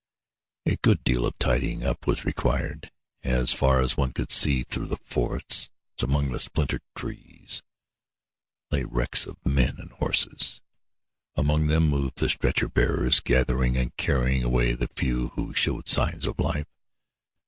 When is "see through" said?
4.31-4.87